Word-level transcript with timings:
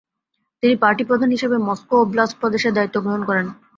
তিনি 0.63 0.75
পার্টি 0.83 1.03
প্রধান 1.09 1.29
হিসেবে 1.35 1.57
মস্কো 1.67 1.95
ওব্লাস্ট 1.99 2.35
প্রদেশের 2.41 2.75
দায়িত্ব 2.77 2.97
গ্রহণ 3.03 3.21
করেন। 3.29 3.47